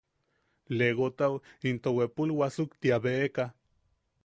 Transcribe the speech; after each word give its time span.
Legotau 0.79 1.35
into 1.69 1.89
bwepul 1.95 2.29
wasuktia 2.39 2.95
beʼeka. 3.03 3.45